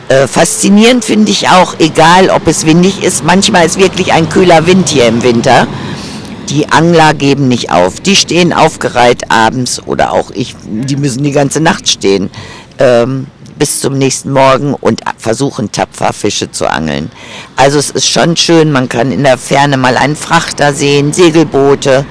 Äh, 0.08 0.26
faszinierend 0.26 1.04
finde 1.04 1.30
ich 1.30 1.48
auch, 1.48 1.76
egal 1.78 2.30
ob 2.30 2.48
es 2.48 2.66
windig 2.66 3.04
ist, 3.04 3.24
manchmal 3.24 3.64
ist 3.64 3.78
wirklich 3.78 4.12
ein 4.12 4.28
kühler 4.28 4.66
Wind 4.66 4.88
hier 4.88 5.06
im 5.06 5.22
Winter. 5.22 5.68
Die 6.48 6.68
Angler 6.68 7.14
geben 7.14 7.46
nicht 7.46 7.70
auf. 7.70 8.00
Die 8.00 8.16
stehen 8.16 8.52
aufgereiht 8.52 9.30
abends 9.30 9.80
oder 9.86 10.12
auch 10.12 10.32
ich, 10.32 10.56
die 10.64 10.96
müssen 10.96 11.22
die 11.22 11.30
ganze 11.30 11.60
Nacht 11.60 11.88
stehen. 11.88 12.28
Ähm, 12.80 13.28
bis 13.58 13.80
zum 13.80 13.98
nächsten 13.98 14.32
Morgen 14.32 14.74
und 14.74 15.02
versuchen 15.18 15.70
tapfer 15.72 16.12
Fische 16.12 16.50
zu 16.50 16.68
angeln. 16.68 17.10
Also 17.56 17.78
es 17.78 17.90
ist 17.90 18.08
schon 18.08 18.36
schön, 18.36 18.72
man 18.72 18.88
kann 18.88 19.12
in 19.12 19.22
der 19.22 19.38
Ferne 19.38 19.76
mal 19.76 19.96
einen 19.96 20.16
Frachter 20.16 20.72
sehen, 20.72 21.12
Segelboote. 21.12 22.04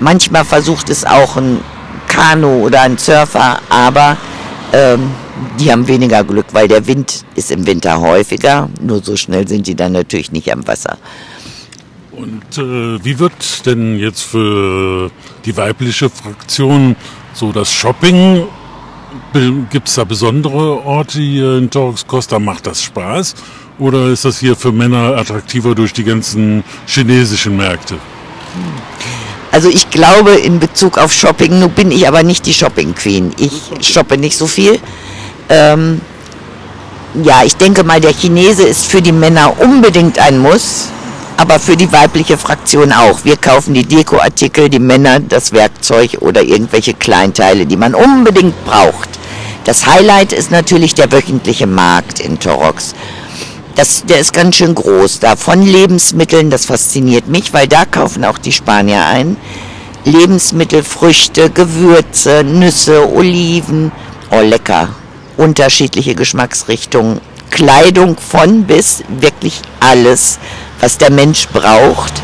Manchmal 0.00 0.44
versucht 0.44 0.90
es 0.90 1.04
auch 1.04 1.36
ein 1.36 1.60
Kanu 2.08 2.66
oder 2.66 2.82
ein 2.82 2.98
Surfer, 2.98 3.60
aber 3.68 4.16
ähm, 4.72 5.10
die 5.58 5.70
haben 5.70 5.86
weniger 5.88 6.24
Glück, 6.24 6.46
weil 6.52 6.68
der 6.68 6.86
Wind 6.86 7.24
ist 7.34 7.50
im 7.50 7.66
Winter 7.66 8.00
häufiger. 8.00 8.68
Nur 8.80 9.02
so 9.02 9.16
schnell 9.16 9.46
sind 9.48 9.66
die 9.66 9.74
dann 9.74 9.92
natürlich 9.92 10.32
nicht 10.32 10.52
am 10.52 10.66
Wasser. 10.66 10.98
Und 12.12 12.58
äh, 12.58 13.02
wie 13.04 13.18
wird 13.18 13.64
denn 13.66 13.98
jetzt 13.98 14.22
für 14.22 15.10
die 15.44 15.56
weibliche 15.56 16.10
Fraktion 16.10 16.96
so 17.32 17.52
das 17.52 17.72
Shopping 17.72 18.46
Gibt 19.32 19.86
es 19.86 19.94
da 19.94 20.04
besondere 20.04 20.84
Orte 20.84 21.20
hier 21.20 21.56
in 21.56 21.70
Torx 21.70 22.06
Costa? 22.06 22.40
Macht 22.40 22.66
das 22.66 22.82
Spaß? 22.82 23.34
Oder 23.78 24.08
ist 24.08 24.24
das 24.24 24.38
hier 24.38 24.56
für 24.56 24.72
Männer 24.72 25.16
attraktiver 25.16 25.74
durch 25.74 25.92
die 25.92 26.02
ganzen 26.02 26.64
chinesischen 26.86 27.56
Märkte? 27.56 27.96
Also 29.52 29.68
ich 29.68 29.88
glaube 29.90 30.32
in 30.32 30.58
Bezug 30.58 30.98
auf 30.98 31.12
Shopping, 31.12 31.60
nun 31.60 31.70
bin 31.70 31.90
ich 31.90 32.06
aber 32.08 32.22
nicht 32.22 32.44
die 32.46 32.52
Shopping 32.52 32.94
Queen. 32.94 33.32
Ich 33.38 33.52
shoppe 33.92 34.18
nicht 34.18 34.36
so 34.36 34.46
viel. 34.46 34.78
Ähm, 35.48 36.00
ja, 37.22 37.42
ich 37.44 37.56
denke 37.56 37.84
mal, 37.84 38.00
der 38.00 38.12
Chinese 38.12 38.64
ist 38.64 38.86
für 38.86 39.02
die 39.02 39.12
Männer 39.12 39.58
unbedingt 39.60 40.18
ein 40.18 40.38
Muss, 40.38 40.88
aber 41.36 41.58
für 41.58 41.76
die 41.76 41.90
weibliche 41.92 42.36
Fraktion 42.36 42.92
auch. 42.92 43.24
Wir 43.24 43.36
kaufen 43.36 43.74
die 43.74 43.84
Dekoartikel, 43.84 44.68
die 44.68 44.78
Männer 44.78 45.20
das 45.20 45.52
Werkzeug 45.52 46.18
oder 46.20 46.42
irgendwelche 46.42 46.94
Kleinteile, 46.94 47.66
die 47.66 47.76
man 47.76 47.94
unbedingt 47.94 48.64
braucht. 48.64 49.09
Das 49.70 49.86
Highlight 49.86 50.32
ist 50.32 50.50
natürlich 50.50 50.96
der 50.96 51.12
wöchentliche 51.12 51.68
Markt 51.68 52.18
in 52.18 52.40
Torox. 52.40 52.92
Das, 53.76 54.04
der 54.04 54.18
ist 54.18 54.32
ganz 54.32 54.56
schön 54.56 54.74
groß. 54.74 55.20
Da 55.20 55.36
von 55.36 55.62
Lebensmitteln, 55.62 56.50
das 56.50 56.64
fasziniert 56.66 57.28
mich, 57.28 57.52
weil 57.52 57.68
da 57.68 57.84
kaufen 57.84 58.24
auch 58.24 58.38
die 58.38 58.50
Spanier 58.50 59.06
ein. 59.06 59.36
Lebensmittel, 60.04 60.82
Früchte, 60.82 61.50
Gewürze, 61.50 62.42
Nüsse, 62.42 63.08
Oliven. 63.14 63.92
Oh, 64.32 64.40
lecker. 64.40 64.88
Unterschiedliche 65.36 66.16
Geschmacksrichtungen. 66.16 67.20
Kleidung 67.50 68.16
von 68.18 68.64
bis 68.64 69.04
wirklich 69.20 69.60
alles, 69.78 70.40
was 70.80 70.98
der 70.98 71.12
Mensch 71.12 71.46
braucht. 71.46 72.14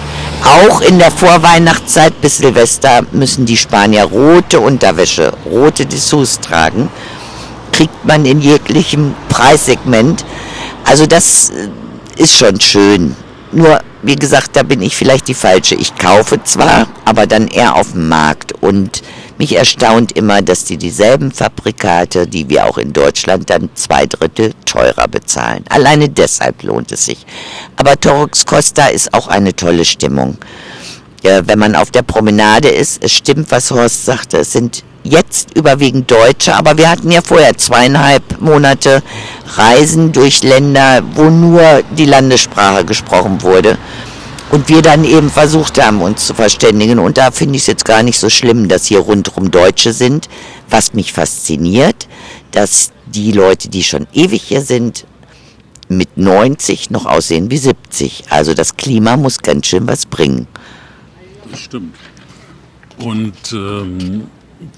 Auch 0.43 0.81
in 0.81 0.99
der 0.99 1.13
Vorweihnachtszeit 1.13 2.21
bis 2.21 2.39
Silvester 2.39 3.03
müssen 3.13 3.47
die 3.47 3.57
Spanier 3.57 4.03
rote 4.03 4.59
Unterwäsche, 4.59 5.33
rote 5.49 5.87
Dessous 5.87 6.41
tragen 6.41 6.89
kriegt 7.77 8.07
man 8.07 8.25
in 8.25 8.41
jeglichem 8.41 9.15
Preissegment. 9.29 10.25
Also 10.85 11.07
das 11.07 11.51
äh, 11.51 11.69
ist 12.17 12.35
schon 12.35 12.59
schön. 12.59 13.15
Nur, 13.53 13.81
wie 14.03 14.17
gesagt, 14.17 14.57
da 14.57 14.63
bin 14.63 14.81
ich 14.81 14.97
vielleicht 14.97 15.29
die 15.29 15.35
falsche. 15.35 15.75
Ich 15.75 15.95
kaufe 15.95 16.43
zwar, 16.43 16.87
aber 17.05 17.27
dann 17.27 17.49
eher 17.49 17.77
auf 17.77 17.93
dem 17.93 18.09
Markt. 18.09 18.53
Und 18.63 19.03
mich 19.37 19.57
erstaunt 19.57 20.13
immer, 20.13 20.41
dass 20.41 20.65
die 20.65 20.79
dieselben 20.79 21.31
Fabrikate, 21.31 22.27
die 22.27 22.49
wir 22.49 22.65
auch 22.65 22.79
in 22.79 22.95
Deutschland 22.95 23.51
dann 23.51 23.69
zwei 23.75 24.07
Drittel 24.07 24.55
teurer 24.65 25.07
bezahlen. 25.07 25.63
Alleine 25.69 26.09
deshalb 26.09 26.63
lohnt 26.63 26.93
es 26.93 27.05
sich. 27.05 27.27
Aber 27.77 28.01
Torux 28.01 28.47
Costa 28.47 28.87
ist 28.87 29.13
auch 29.13 29.29
eine 29.29 29.55
tolle 29.55 29.85
Stimmung. 29.85 30.39
Ja, 31.23 31.47
wenn 31.47 31.59
man 31.59 31.77
auf 31.77 31.91
der 31.91 32.03
Promenade 32.03 32.69
ist, 32.69 33.05
es 33.05 33.13
stimmt, 33.13 33.51
was 33.51 33.71
Horst 33.71 34.07
sagte, 34.07 34.39
es 34.39 34.53
sind 34.53 34.83
jetzt 35.07 35.57
überwiegend 35.57 36.11
Deutsche, 36.11 36.55
aber 36.55 36.77
wir 36.77 36.91
hatten 36.91 37.11
ja 37.11 37.23
vorher 37.23 37.57
zweieinhalb 37.57 38.41
Monate 38.41 39.03
Reisen 39.55 40.13
durch 40.13 40.43
Länder, 40.43 41.03
wo 41.15 41.25
nur 41.25 41.83
die 41.97 42.07
Landessprache 42.07 42.85
gesprochen 42.85 43.43
wurde. 43.43 43.79
Und 44.51 44.69
wir 44.69 44.81
dann 44.81 45.05
eben 45.05 45.29
versucht 45.29 45.83
haben, 45.83 46.01
uns 46.03 46.27
zu 46.27 46.35
verständigen. 46.35 47.01
Und 47.01 47.19
da 47.19 47.33
finde 47.33 47.57
ich 47.57 47.63
es 47.63 47.67
jetzt 47.67 47.85
gar 47.85 48.05
nicht 48.05 48.19
so 48.19 48.31
schlimm, 48.31 48.69
dass 48.69 48.87
hier 48.87 49.01
rundherum 49.01 49.51
Deutsche 49.51 49.93
sind. 49.93 50.29
Was 50.71 50.95
mich 50.95 51.13
fasziniert, 51.13 52.07
dass 52.53 52.93
die 53.07 53.33
Leute, 53.33 53.69
die 53.69 53.83
schon 53.83 54.07
ewig 54.13 54.43
hier 54.43 54.63
sind, 54.63 55.05
mit 55.89 56.17
90 56.17 56.91
noch 56.91 57.07
aussehen 57.07 57.51
wie 57.51 57.59
70. 57.59 58.25
Also 58.31 58.55
das 58.55 58.77
Klima 58.77 59.17
muss 59.17 59.39
ganz 59.39 59.67
schön 59.67 59.87
was 59.89 60.07
bringen. 60.07 60.47
Das 61.51 61.61
stimmt. 61.61 61.95
Und 62.99 63.53
ähm, 63.53 64.29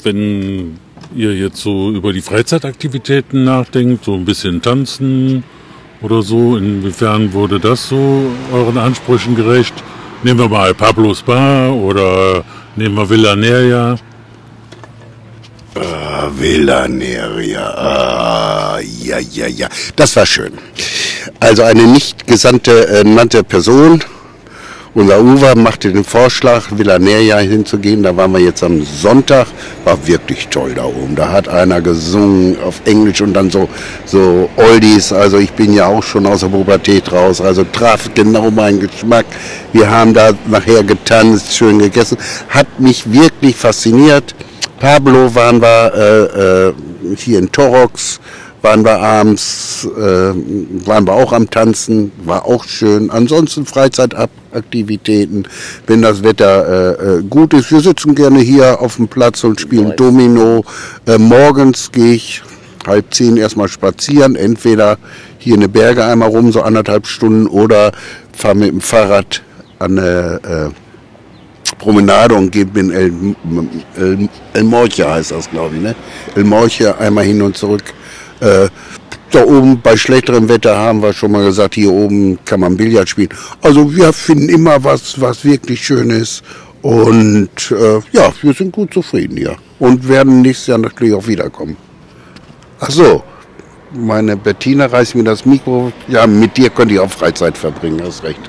wenn 0.03 0.79
ihr 1.15 1.35
jetzt 1.35 1.59
so 1.59 1.91
über 1.91 2.13
die 2.13 2.21
Freizeitaktivitäten 2.21 3.45
nachdenkt, 3.45 4.05
so 4.05 4.15
ein 4.15 4.25
bisschen 4.25 4.61
tanzen 4.63 5.45
oder 6.03 6.23
so, 6.23 6.57
inwiefern 6.57 7.33
wurde 7.33 7.61
das 7.61 7.89
so 7.89 8.31
euren 8.53 8.79
Ansprüchen 8.79 9.35
gerecht? 9.35 9.75
Nehmen 10.23 10.41
wir 10.41 10.49
mal 10.49 10.75
Pablo's 10.75 11.23
Bar 11.23 11.73
oder 11.73 12.45
nehmen 12.77 12.97
wir 12.97 13.09
Villa 13.09 13.37
Neria. 13.37 13.97
Ah, 15.75 16.29
Villa 16.37 16.89
Neria, 16.89 17.63
ah, 17.63 18.81
ja, 18.81 19.19
ja, 19.19 19.47
ja, 19.47 19.69
das 19.95 20.17
war 20.17 20.27
schön. 20.27 20.53
Also 21.39 21.63
eine 21.63 21.87
nicht 21.87 22.27
gesandte, 22.27 22.89
äh, 22.89 23.05
nannte 23.05 23.45
Person 23.45 24.03
unser 24.95 25.21
Uwe 25.21 25.55
machte 25.57 25.93
den 25.93 26.05
Vorschlag, 26.05 26.65
Villaneria 26.71 27.39
hinzugehen. 27.39 28.03
Da 28.03 28.17
waren 28.17 28.33
wir 28.33 28.41
jetzt 28.41 28.63
am 28.63 28.83
Sonntag. 28.83 29.47
War 29.85 30.07
wirklich 30.07 30.49
toll 30.49 30.75
da 30.75 30.85
oben. 30.85 31.15
Da 31.15 31.31
hat 31.31 31.49
einer 31.49 31.81
gesungen 31.81 32.57
auf 32.63 32.81
Englisch 32.85 33.21
und 33.21 33.35
dann 33.35 33.51
so, 33.51 33.69
so 34.05 34.49
Oldies. 34.57 35.13
Also 35.13 35.39
ich 35.39 35.53
bin 35.53 35.73
ja 35.73 35.87
auch 35.87 36.03
schon 36.03 36.27
aus 36.27 36.41
der 36.41 36.49
Pubertät 36.49 37.13
raus. 37.13 37.41
Also 37.41 37.65
traf 37.65 38.11
genau 38.15 38.51
meinen 38.51 38.81
Geschmack. 38.81 39.27
Wir 39.73 39.91
haben 39.91 40.15
da 40.15 40.31
nachher 40.47 40.83
getanzt, 40.83 41.55
schön 41.55 41.79
gegessen. 41.79 42.19
Hat 42.49 42.81
mich 42.81 43.13
wirklich 43.13 43.57
fasziniert. 43.57 44.35
Pablo 44.81 45.35
waren 45.35 45.61
wir 45.61 45.93
äh, 45.95 46.69
äh, 46.69 46.75
hier 47.17 47.41
in 47.41 47.51
Torox 47.51 48.21
waren 48.63 48.85
wir 48.85 49.01
abends, 49.01 49.87
äh, 49.97 50.35
waren 50.87 51.07
wir 51.07 51.13
auch 51.13 51.33
am 51.33 51.49
Tanzen, 51.49 52.13
war 52.25 52.45
auch 52.45 52.65
schön. 52.65 53.11
Ansonsten 53.11 53.67
Freizeitaktivitäten, 53.67 55.47
wenn 55.87 56.03
das 56.03 56.23
Wetter 56.23 56.99
äh, 56.99 57.19
äh, 57.19 57.23
gut 57.23 57.55
ist. 57.55 57.71
Wir 57.71 57.81
sitzen 57.81 58.15
gerne 58.15 58.41
hier 58.41 58.81
auf 58.81 58.97
dem 58.97 59.09
Platz 59.09 59.45
und 59.45 59.61
spielen 59.61 59.95
Domino. 59.97 60.65
Äh, 61.07 61.19
morgens 61.19 61.93
gehe 61.93 62.15
ich 62.15 62.43
halb 62.87 63.13
zehn 63.15 63.37
erstmal 63.37 63.69
spazieren, 63.69 64.35
entweder 64.35 64.99
hier 65.39 65.55
in 65.55 65.61
die 65.61 65.69
Berge 65.69 66.05
einmal 66.05 66.31
rum, 66.31 66.53
so 66.53 66.63
anderthalb 66.63 67.07
Stunden, 67.07 67.47
oder 67.47 67.93
fahre 68.37 68.57
mit 68.57 68.71
dem 68.71 68.81
Fahrrad 68.81 69.43
an 69.79 69.99
eine 69.99 70.41
äh, 70.43 70.71
Promenade 71.79 72.35
und 72.35 72.51
gehe 72.51 72.67
in 72.75 72.91
El, 72.91 73.13
El, 73.97 74.29
El 74.55 74.65
Morche, 74.65 75.09
heißt 75.09 75.33
das, 75.33 75.51
glaube 75.51 75.77
ich, 75.77 75.83
ne? 75.83 75.95
El 76.35 76.45
Morche 76.45 76.99
einmal 76.99 77.25
hin 77.25 77.43
und 77.43 77.57
zurück. 77.57 77.85
Äh, 78.41 78.69
da 79.31 79.45
oben 79.45 79.81
bei 79.83 79.97
schlechterem 79.97 80.49
Wetter 80.49 80.77
haben 80.77 81.03
wir 81.03 81.13
schon 81.13 81.33
mal 81.33 81.45
gesagt, 81.45 81.75
hier 81.75 81.93
oben 81.93 82.39
kann 82.45 82.61
man 82.61 82.77
Billard 82.77 83.09
spielen. 83.09 83.29
Also 83.61 83.95
wir 83.95 84.13
finden 84.13 84.49
immer 84.49 84.83
was, 84.83 85.21
was 85.21 85.45
wirklich 85.45 85.85
schön 85.85 86.11
ist. 86.11 86.43
Und 86.81 87.51
äh, 87.71 88.01
ja, 88.13 88.33
wir 88.41 88.55
sind 88.55 88.73
gut 88.73 88.95
zufrieden 88.95 89.37
hier. 89.37 89.57
Und 89.79 90.09
werden 90.09 90.41
nächstes 90.41 90.69
Jahr 90.69 90.79
natürlich 90.79 91.15
auch 91.15 91.27
wiederkommen. 91.27 91.77
Ach 92.81 92.91
so, 92.91 93.23
meine 93.93 94.37
Bettina 94.37 94.87
reißt 94.87 95.15
mir 95.15 95.25
das 95.25 95.45
Mikro. 95.45 95.93
Ja, 96.07 96.27
mit 96.27 96.57
dir 96.57 96.71
könnte 96.71 96.95
ich 96.95 97.01
auch 97.01 97.11
Freizeit 97.11 97.59
verbringen, 97.59 98.01
hast 98.03 98.23
recht. 98.23 98.41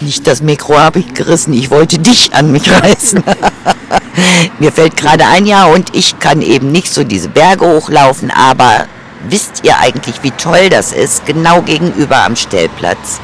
Nicht 0.00 0.26
das 0.26 0.42
Mikro 0.42 0.76
habe 0.78 0.98
ich 0.98 1.14
gerissen, 1.14 1.54
ich 1.54 1.70
wollte 1.70 1.98
dich 1.98 2.34
an 2.34 2.52
mich 2.52 2.70
reißen. 2.70 3.22
Mir 4.58 4.72
fällt 4.72 4.96
gerade 4.96 5.26
ein 5.26 5.46
Jahr 5.46 5.70
und 5.70 5.94
ich 5.94 6.18
kann 6.18 6.42
eben 6.42 6.70
nicht 6.70 6.92
so 6.92 7.02
diese 7.02 7.28
Berge 7.28 7.66
hochlaufen, 7.66 8.30
aber 8.30 8.86
wisst 9.30 9.64
ihr 9.64 9.78
eigentlich, 9.78 10.22
wie 10.22 10.30
toll 10.30 10.68
das 10.68 10.92
ist, 10.92 11.26
genau 11.26 11.62
gegenüber 11.62 12.24
am 12.24 12.36
Stellplatz 12.36 13.20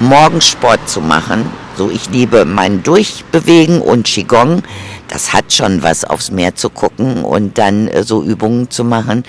morgens 0.00 0.46
Sport 0.46 0.88
zu 0.88 1.00
machen? 1.00 1.50
So, 1.76 1.90
ich 1.90 2.10
liebe 2.10 2.44
mein 2.44 2.82
Durchbewegen 2.82 3.80
und 3.80 4.06
Qigong. 4.06 4.62
Das 5.08 5.32
hat 5.32 5.52
schon 5.52 5.82
was 5.82 6.04
aufs 6.04 6.30
Meer 6.30 6.54
zu 6.54 6.70
gucken 6.70 7.24
und 7.24 7.58
dann 7.58 7.88
äh, 7.88 8.02
so 8.02 8.22
Übungen 8.22 8.70
zu 8.70 8.84
machen. 8.84 9.24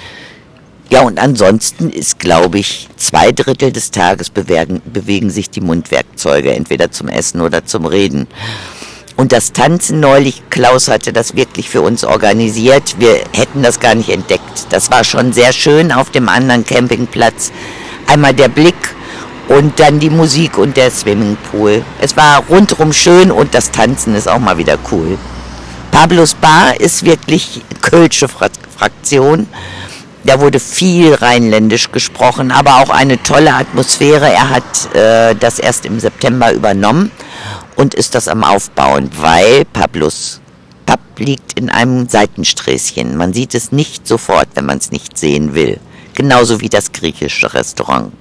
Ja, 0.90 1.02
und 1.02 1.20
ansonsten 1.20 1.90
ist, 1.90 2.20
glaube 2.20 2.60
ich, 2.60 2.88
zwei 2.98 3.32
Drittel 3.32 3.72
des 3.72 3.92
Tages 3.92 4.30
bewegen, 4.30 4.82
bewegen 4.86 5.30
sich 5.30 5.50
die 5.50 5.62
Mundwerkzeuge, 5.62 6.54
entweder 6.54 6.92
zum 6.92 7.08
Essen 7.08 7.42
oder 7.42 7.66
zum 7.66 7.86
Reden. 7.86 8.28
Und 9.16 9.32
das 9.32 9.54
Tanzen 9.54 10.00
neulich, 10.00 10.44
Klaus 10.50 10.88
hatte 10.88 11.14
das 11.14 11.36
wirklich 11.36 11.70
für 11.70 11.82
uns 11.82 12.04
organisiert. 12.04 12.96
Wir 13.00 13.22
hätten 13.34 13.62
das 13.62 13.80
gar 13.80 13.96
nicht 13.96 14.10
entdeckt. 14.10 14.68
Das 14.70 14.92
war 14.92 15.04
schon 15.04 15.34
sehr 15.34 15.54
schön 15.54 15.92
auf 15.92 16.10
dem 16.10 16.30
anderen 16.30 16.66
Campingplatz. 16.66 17.52
Einmal 18.08 18.34
der 18.34 18.50
Blick 18.50 18.76
und 19.50 19.80
dann 19.80 20.00
die 20.00 20.10
Musik 20.10 20.58
und 20.58 20.78
der 20.78 20.90
Swimmingpool. 20.90 21.84
Es 22.00 22.18
war 22.18 22.44
rundherum 22.50 22.94
schön 22.94 23.32
und 23.32 23.54
das 23.54 23.72
Tanzen 23.72 24.16
ist 24.16 24.28
auch 24.28 24.40
mal 24.40 24.58
wieder 24.58 24.78
cool. 24.92 25.18
Pablos 25.92 26.34
Bar 26.34 26.80
ist 26.80 27.06
wirklich 27.06 27.62
Kölsche 27.82 28.28
Fraktion. 28.28 29.48
Da 30.26 30.40
wurde 30.40 30.60
viel 30.60 31.14
rheinländisch 31.14 31.92
gesprochen, 31.92 32.52
aber 32.52 32.78
auch 32.78 32.90
eine 32.90 33.22
tolle 33.22 33.54
Atmosphäre. 33.54 34.32
Er 34.32 34.50
hat 34.50 34.96
äh, 34.96 35.36
das 35.36 35.60
erst 35.60 35.86
im 35.86 36.00
September 36.00 36.54
übernommen 36.54 37.12
und 37.76 37.94
ist 37.94 38.16
das 38.16 38.30
am 38.30 38.44
Aufbauen, 38.44 39.10
weil 39.20 39.66
Pablos 39.66 40.40
Pub 40.86 41.00
liegt 41.18 41.60
in 41.60 41.70
einem 41.70 42.08
Seitensträßchen. 42.08 43.18
Man 43.18 43.34
sieht 43.34 43.54
es 43.54 43.72
nicht 43.72 44.08
sofort, 44.08 44.48
wenn 44.56 44.66
man 44.66 44.78
es 44.78 44.92
nicht 44.92 45.18
sehen 45.18 45.56
will. 45.56 45.80
Genauso 46.14 46.62
wie 46.62 46.70
das 46.70 46.92
griechische 46.92 47.54
Restaurant. 47.54 48.14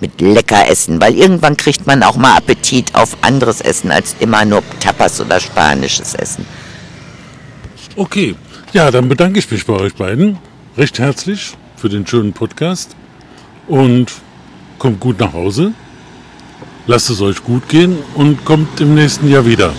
Mit 0.00 0.20
lecker 0.20 0.68
Essen, 0.68 1.00
weil 1.00 1.14
irgendwann 1.14 1.56
kriegt 1.56 1.86
man 1.86 2.02
auch 2.02 2.16
mal 2.16 2.36
Appetit 2.36 2.94
auf 2.94 3.16
anderes 3.22 3.62
Essen 3.62 3.90
als 3.90 4.14
immer 4.20 4.44
nur 4.44 4.62
Tapas 4.80 5.18
oder 5.22 5.40
spanisches 5.40 6.12
Essen. 6.14 6.44
Okay, 7.96 8.34
ja, 8.74 8.90
dann 8.90 9.08
bedanke 9.08 9.38
ich 9.38 9.50
mich 9.50 9.64
bei 9.64 9.72
euch 9.72 9.94
beiden 9.94 10.38
recht 10.76 10.98
herzlich 10.98 11.54
für 11.76 11.88
den 11.88 12.06
schönen 12.06 12.34
Podcast 12.34 12.94
und 13.66 14.12
kommt 14.78 15.00
gut 15.00 15.18
nach 15.18 15.32
Hause. 15.32 15.72
Lasst 16.86 17.08
es 17.08 17.20
euch 17.20 17.42
gut 17.42 17.68
gehen 17.68 17.96
und 18.14 18.44
kommt 18.44 18.80
im 18.80 18.94
nächsten 18.94 19.28
Jahr 19.30 19.46
wieder. 19.46 19.72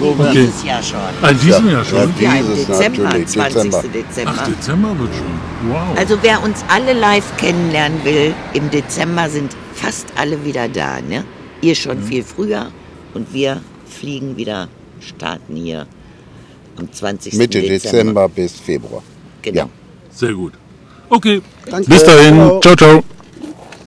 So 0.00 0.16
okay. 0.18 0.32
Dieses 0.32 0.64
Jahr 0.64 0.82
schon. 0.82 0.98
Ah, 1.20 1.28
in 1.28 1.40
diesem 1.40 1.70
Jahr 1.70 1.84
schon? 1.84 2.14
Ja, 2.18 2.34
im 2.34 2.54
Dezember, 2.54 3.10
20. 3.26 3.62
Dezember. 3.62 3.82
Dezember. 3.92 4.34
Ach, 4.36 4.48
Dezember 4.48 4.98
wird 4.98 5.10
schon. 5.14 5.70
Wow. 5.70 5.98
Also 5.98 6.18
wer 6.22 6.42
uns 6.42 6.64
alle 6.68 6.92
live 6.94 7.36
kennenlernen 7.36 8.02
will, 8.04 8.34
im 8.54 8.70
Dezember 8.70 9.28
sind 9.28 9.54
fast 9.74 10.06
alle 10.16 10.44
wieder 10.44 10.68
da. 10.68 11.00
Ne? 11.00 11.24
Ihr 11.60 11.74
schon 11.74 11.98
mhm. 11.98 12.04
viel 12.04 12.22
früher 12.22 12.72
und 13.12 13.32
wir 13.34 13.60
fliegen 13.86 14.36
wieder, 14.36 14.68
starten 15.00 15.56
hier 15.56 15.86
am 16.76 16.90
20. 16.90 17.34
Mitte 17.34 17.60
Dezember, 17.60 17.98
Dezember 17.98 18.28
bis 18.28 18.52
Februar. 18.58 19.02
Genau. 19.42 19.62
Ja. 19.62 19.68
Sehr 20.18 20.32
gut. 20.32 20.54
Okay. 21.08 21.40
Danke. 21.70 21.88
Bis 21.88 22.02
dahin. 22.02 22.60
ciao. 22.60 22.74
ciao. 22.74 23.04